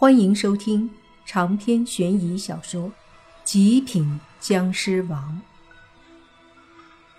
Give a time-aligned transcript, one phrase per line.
[0.00, 0.88] 欢迎收听
[1.26, 2.90] 长篇悬疑小说
[3.42, 5.42] 《极品僵尸王》，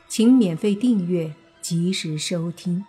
[0.08, 2.86] 请免费订阅，及时收听。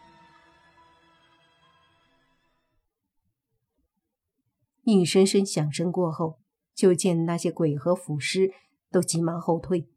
[4.85, 6.38] 一声声响声过后，
[6.72, 8.53] 就见那些鬼和腐尸
[8.93, 9.88] 都急忙后退。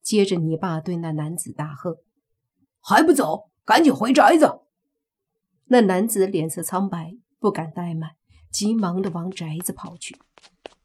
[0.00, 1.98] 接着，你爸对那男子大喝
[2.80, 4.62] ：“还不走，赶紧回宅子！”
[5.68, 8.16] 那男子脸色苍白，不敢怠慢。
[8.56, 10.16] 急忙的往宅子跑去，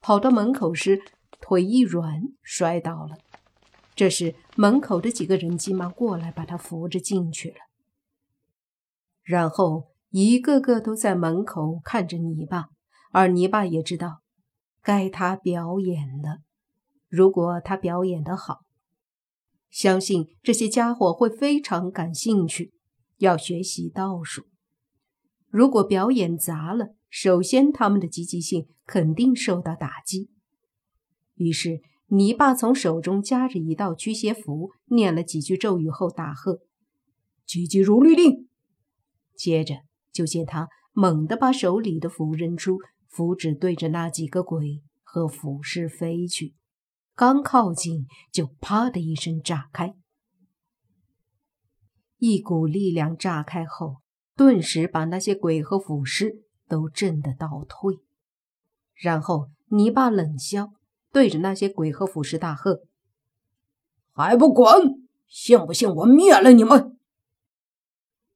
[0.02, 1.02] 跑到门口时，
[1.40, 3.16] 腿一软，摔倒了。
[3.96, 7.56] 这时，门口的几个人急忙过来，把他扶着进去了。
[9.24, 12.66] 然后，一个个都在门口看着泥巴，
[13.14, 14.20] 而泥巴也知道，
[14.82, 16.40] 该他表演了。
[17.08, 18.66] 如果他表演的好，
[19.70, 22.74] 相信这些家伙会非常感兴趣，
[23.20, 24.48] 要学习倒数。
[25.48, 30.32] 如果表演砸了，首先他们的积极性肯定受到打击。
[31.36, 36.62] 于是，泥巴从手中夹着一道驱邪符，念了几句咒语后，大喝
[37.46, 38.48] ：“急急如律令！”
[39.36, 46.56] 接着，就见他猛地把手里的符扔出，符纸对着那几个鬼和腐尸飞去。
[47.14, 49.96] 刚靠近，就啪的一声炸开，
[52.20, 53.98] 一股力量炸开后。
[54.34, 58.00] 顿时把那些鬼和腐尸都震得倒退，
[58.96, 60.72] 然后泥巴冷笑，
[61.12, 62.84] 对着那些鬼和腐尸大喝
[64.16, 65.06] ：“还不滚！
[65.28, 66.98] 信不信我灭了你们？”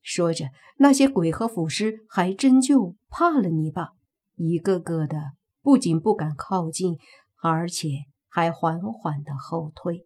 [0.03, 3.93] 说着，那些鬼和腐尸还真就怕了泥巴，
[4.35, 6.97] 一个个的不仅不敢靠近，
[7.41, 7.87] 而且
[8.27, 10.05] 还缓缓的后退。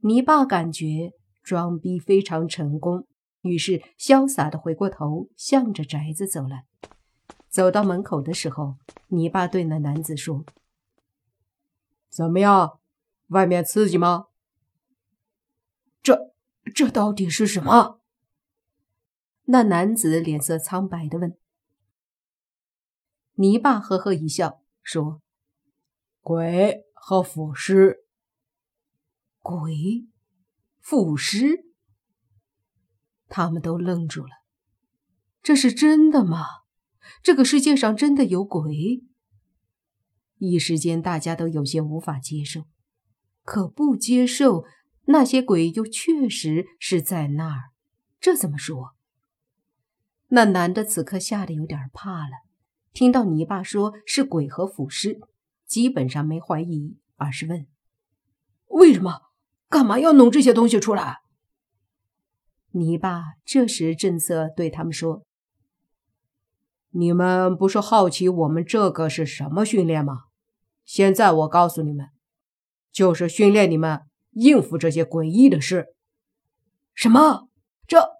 [0.00, 3.06] 泥巴感觉装逼非常成功。
[3.40, 6.66] 于是，潇洒的回过头，向着宅子走来。
[7.48, 8.76] 走到门口的时候，
[9.08, 10.44] 泥巴对那男子说
[12.08, 12.80] ：“怎么样，
[13.28, 14.26] 外面刺激吗？
[16.02, 16.34] 这
[16.74, 18.00] 这到底是什么？”
[19.50, 21.38] 那男子脸色苍白的问。
[23.34, 25.22] 泥巴呵呵一笑，说
[26.20, 28.04] ：“鬼和腐尸。
[29.40, 30.06] 鬼，
[30.80, 31.66] 腐尸。”
[33.30, 34.30] 他们都愣住了，
[35.42, 36.44] 这是真的吗？
[37.22, 39.02] 这个世界上真的有鬼？
[40.38, 42.64] 一时间，大家都有些无法接受。
[43.42, 44.64] 可不接受，
[45.06, 47.70] 那些鬼又确实是在那儿，
[48.20, 48.94] 这怎么说？
[50.28, 52.44] 那男的此刻吓得有点怕了，
[52.92, 55.18] 听到泥巴说是鬼和腐尸，
[55.66, 57.66] 基本上没怀疑，而是问
[58.68, 59.22] ：“为什么？
[59.68, 61.18] 干嘛要弄这些东西出来？”
[62.72, 65.24] 泥巴这时正色对他们说
[66.90, 70.24] ：“你们不是好奇我们这个是什么训练吗？
[70.84, 72.08] 现在我告诉你们，
[72.90, 75.94] 就是训练你们应付这些诡异的事。”
[76.94, 77.48] 什么？
[77.86, 78.10] 这、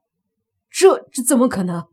[0.70, 1.88] 这、这怎么可能？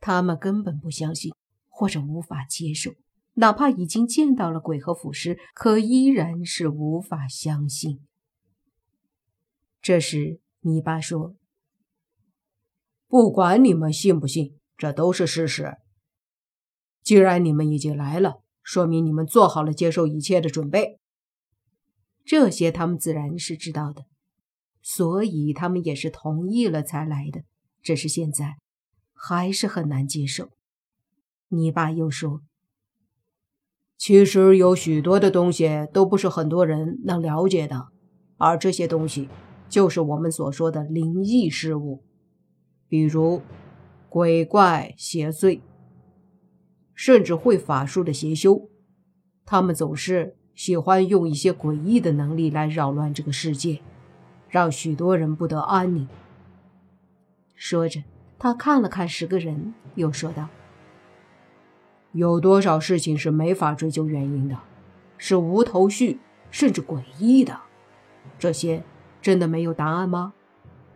[0.00, 1.32] 他们根本不相信，
[1.68, 2.92] 或者无法接受，
[3.34, 8.00] 哪怕已经见到了鬼和腐尸，可依然是无法相信。
[9.82, 10.40] 这时。
[10.66, 11.36] 泥巴说
[13.06, 15.76] ：“不管你们信不信，这都是事实。
[17.02, 20.98] 既然你们已经来了，说明你们做好了接受一切的准备。
[22.24, 24.06] 这些他们自然是知道的，
[24.82, 27.42] 所以他们也是同意了才来的。
[27.82, 28.56] 只是现在
[29.12, 30.50] 还是很难接受。”
[31.48, 32.42] 你爸又说
[33.98, 37.88] ：“其实有许多的东西都不是很多人能了解的，
[38.38, 39.28] 而这些东西……”
[39.66, 42.04] 就是我们所说的灵异事物，
[42.86, 43.42] 比如
[44.14, 45.58] 鬼怪、邪祟，
[46.94, 48.68] 甚至会法术的邪修，
[49.44, 53.80] 他们总是喜欢用一些诡异的能力来扰乱这个世界，
[54.48, 56.06] 让许多人不得安宁。
[57.56, 58.04] 说着，
[58.38, 60.46] 他看了看十个人，又说道
[62.14, 64.56] ：“有多少事情是没法追究原因的，
[65.18, 66.20] 是无头绪，
[66.52, 67.62] 甚至诡异的？
[68.38, 68.84] 这些。”
[69.20, 70.34] 真的没有答案吗？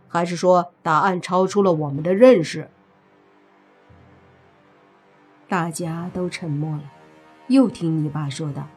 [0.07, 2.69] 还是说答案超出了我们的认识？
[5.49, 6.83] 大家都沉默了。
[7.47, 8.67] 又听你爸说道：“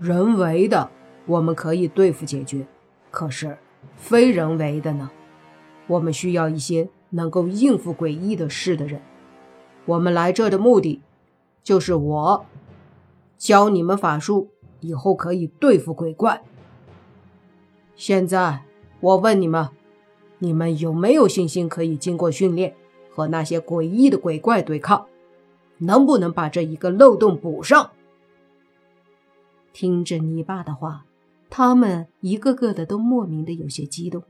[0.00, 0.90] 人为的
[1.26, 2.66] 我们可以对付解决，
[3.12, 3.56] 可是
[3.96, 5.12] 非人为的呢？
[5.86, 9.00] 我们需要一些能够应付诡异的事的人。
[9.86, 11.00] 我们来这的目的，
[11.62, 12.46] 就是我
[13.38, 14.48] 教你们法术，
[14.80, 16.42] 以后可以对付鬼怪。”
[17.94, 18.62] 现在
[18.98, 19.68] 我问你们，
[20.40, 22.74] 你们有没有信心可以经过训练，
[23.14, 25.06] 和那些诡异的鬼怪对抗，
[25.82, 27.90] 能不能把这一个漏洞补上？
[29.72, 31.04] 听着泥巴的话，
[31.50, 34.22] 他们一个个的都莫名的有些激动。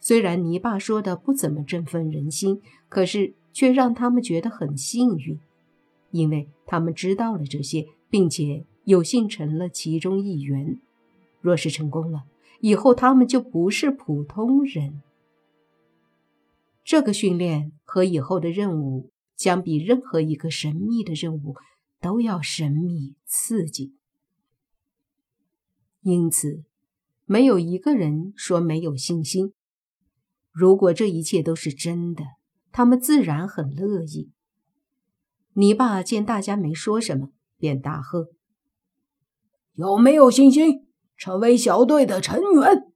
[0.00, 5.38] 虽然泥巴说的不怎么振奋人心，可是却让他们觉得很幸运，
[6.10, 10.80] 因为他们知道了这些，并且有幸成了其中一员。
[11.40, 12.24] 若是成功了，
[12.60, 15.02] 以后他们就不是普通人。
[16.82, 19.10] 这个训练和以后的任务，
[19.42, 21.56] 相比任何一个神秘的任务
[22.00, 23.96] 都要神秘刺激。
[26.02, 26.62] 因此，
[27.24, 29.52] 没有一个人说没有信心。
[30.52, 32.22] 如果这一切都是真的，
[32.70, 34.30] 他们自然很乐意。
[35.54, 38.28] 你爸见大家没说什么，便大喝
[39.74, 40.86] ：“有没有信心
[41.16, 42.92] 成为小队的成员？”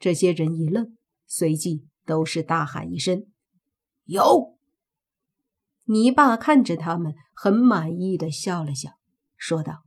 [0.00, 0.96] 这些人一愣，
[1.28, 3.26] 随即都是大喊一声
[4.06, 4.58] ：“有！”
[5.90, 8.92] 泥巴看着他们，很满意的笑了笑，
[9.36, 9.82] 说道：“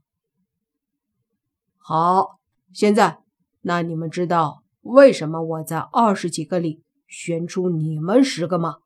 [1.79, 2.41] 好，
[2.73, 3.23] 现在，
[3.61, 8.79] 那你们知道。”为什么我在二十几个里选出你们十个吗？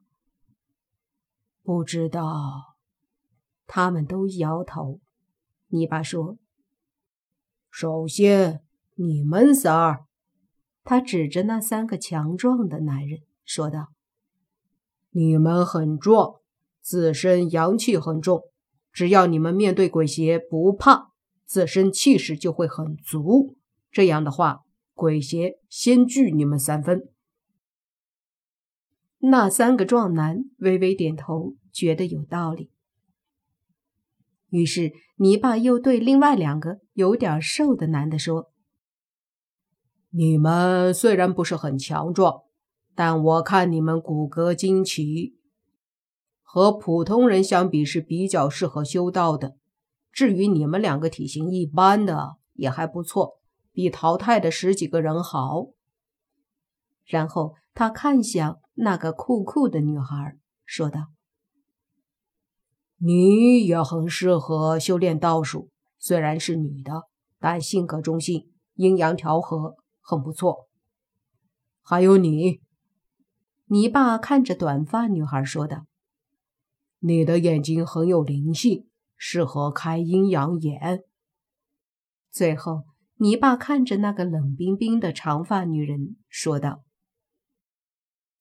[1.63, 2.75] 不知道，
[3.65, 4.99] 他们都摇头。
[5.69, 6.37] 泥巴说
[7.71, 8.61] ：“首先，
[8.93, 10.05] 你们仨儿。”
[10.85, 13.87] 他指着那三个强壮的男人说道
[15.09, 16.35] ：“你们很壮，
[16.87, 18.43] 自身阳气很重。
[18.93, 21.11] 只要你们面对鬼邪不怕，
[21.45, 23.57] 自身气势就会很足。
[23.91, 24.61] 这样的话。”
[24.97, 27.07] 鬼邪先惧你们三分。
[29.19, 32.71] 那三个壮男微微点头，觉得有道理。
[34.49, 38.51] 于是泥巴又对另外两个有点瘦的男的说
[40.09, 42.41] ：“你们虽然不是很强壮，
[42.95, 45.37] 但我看你们骨骼惊奇，
[46.49, 49.57] 和普通人相比是比较适合修道的。
[50.13, 53.33] 至于你们两个体型一般的，也还不错。”
[53.77, 55.67] 比淘汰的十几个人好。
[57.05, 60.35] 然后他看向那个酷酷的女孩，
[60.65, 61.09] 说道
[62.97, 65.69] ：“你也很适合修炼道术，
[65.99, 67.03] 虽然是女的，
[67.37, 70.67] 但性格中性，阴阳调和，很不错。
[71.83, 72.61] 还有你，
[73.67, 75.85] 你爸看着短发女孩说道
[76.99, 81.03] ：‘你的眼睛很有灵性，适合开阴阳眼。’
[82.31, 82.83] 最后。”
[83.19, 86.83] 泥巴看着那个冷冰冰的长发女人，说道：“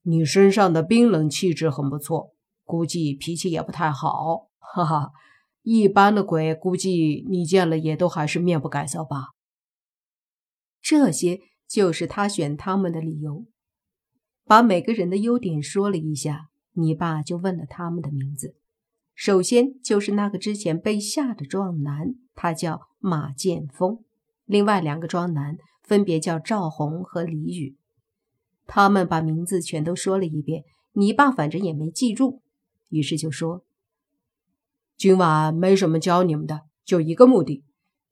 [0.05, 4.50] 你身上的冰冷气质很不错，估计脾气也不太好。
[4.59, 5.12] 哈哈，
[5.62, 9.29] 一般的鬼估计你见了也都还是面不改色吧。”
[10.82, 13.47] 这些就是他选他们的理由。
[14.44, 18.55] 把每个人的优点说了一下，泥巴就问了他们的名字。
[19.14, 24.00] 首先就是那个之前被吓的壮男，他叫马建峰。
[24.44, 27.76] 另外两个壮男分别叫赵红和李宇，
[28.67, 30.64] 他们把名字全都说了一遍。
[30.93, 32.43] 你爸反正也没记住，
[32.90, 33.64] 于是就说
[34.96, 37.64] ：“今晚没什么教你们的，就一个目的，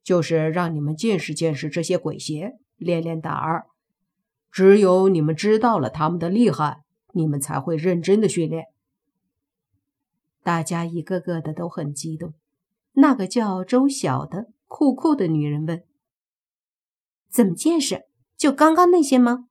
[0.03, 3.65] 就是让你们见识见识这些鬼邪，练练胆儿。
[4.51, 6.84] 只有你们知道了他们的厉害，
[7.15, 8.65] 你们才会认真的训练。”
[10.43, 12.35] 大家一个个的都很激动。
[12.97, 15.83] 那个叫周晓的酷酷的女人问。
[17.29, 18.03] 怎么见识？
[18.37, 19.49] 就刚刚那些吗？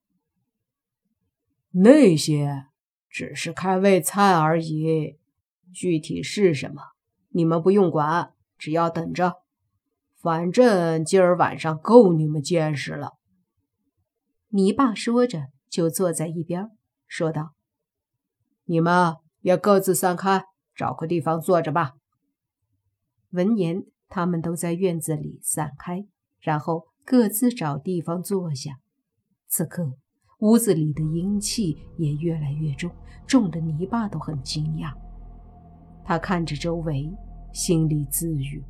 [1.73, 2.66] 那些
[3.11, 5.18] 只是开胃菜而已，
[5.73, 6.92] 具体是什么，
[7.30, 9.42] 你们不用管，只要等着。
[10.23, 13.18] 反正今儿晚上够你们见识了。
[14.49, 16.71] 泥巴说着，就坐在一边，
[17.16, 17.52] 说道
[18.66, 21.92] ：“你们也各自散开，找个地方坐着吧。”
[23.30, 26.09] 闻言，他们都在院子里散开，
[26.40, 26.88] 然后。
[27.06, 28.80] 各自找地方坐下。
[29.47, 29.92] 此刻，
[30.38, 32.90] 屋子里的阴气也越来越重，
[33.26, 34.90] 重的泥巴都很惊讶。
[36.02, 37.14] 他看着周围，
[37.52, 38.64] 心里自语：“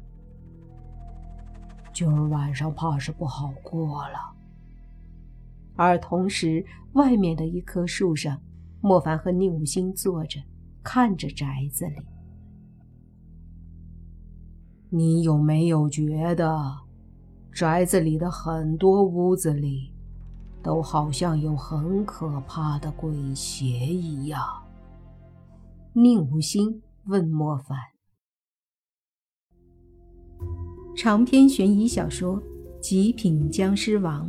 [1.94, 4.33] 今儿晚上怕是不好过了。”
[5.76, 8.40] 而同时，外面的一棵树上，
[8.80, 10.40] 莫凡和宁武星坐着，
[10.82, 11.96] 看着宅子里。
[14.90, 16.84] 你有没有觉得？
[17.52, 19.92] 宅子里的很多屋子里，
[20.60, 24.40] 都好像有很可怕的鬼邪一样。
[25.92, 27.78] 宁无心问莫凡
[30.96, 32.42] ：“长篇悬疑小说
[32.80, 34.28] 《极品僵尸王》